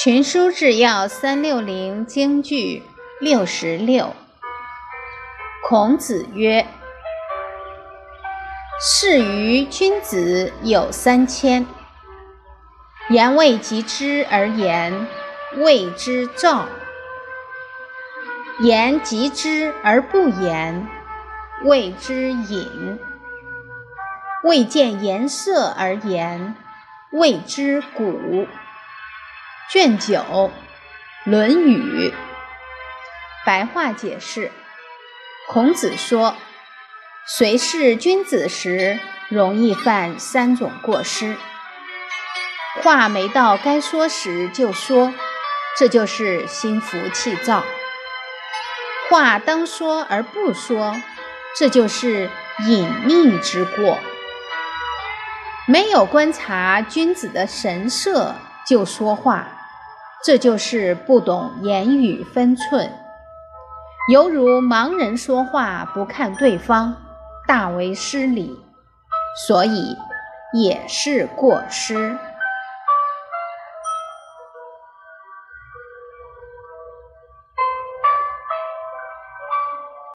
[0.00, 2.84] 群书治要三六零京剧
[3.18, 4.14] 六十六。
[5.68, 6.68] 孔子曰
[8.80, 11.66] ：“是于君子有三千，
[13.10, 15.08] 言未及之而言，
[15.56, 16.68] 谓之躁；
[18.60, 20.86] 言及之而不言，
[21.64, 23.00] 谓之隐；
[24.44, 26.54] 未见颜色而言，
[27.10, 28.46] 谓之古。”
[29.70, 30.14] 卷九，
[31.24, 32.08] 《论语》
[33.44, 34.50] 白话解释：
[35.46, 36.34] 孔子说，
[37.26, 41.36] 谁是君子时，容易犯三种过失：
[42.82, 45.12] 话没到该说时就说，
[45.76, 47.62] 这就是心浮气躁；
[49.10, 50.96] 话当说而不说，
[51.58, 52.30] 这就是
[52.66, 53.98] 隐匿之过；
[55.66, 58.34] 没有观察君子的神色
[58.66, 59.56] 就说话。
[60.24, 62.90] 这就是不懂言语分寸，
[64.12, 66.94] 犹如盲人说话不看对方，
[67.46, 68.58] 大为失礼，
[69.46, 69.96] 所以
[70.52, 72.18] 也是过失。